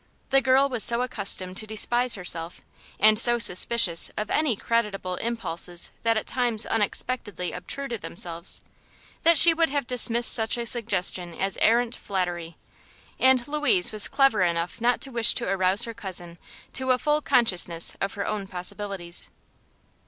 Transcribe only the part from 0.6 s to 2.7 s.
was so accustomed to despise herself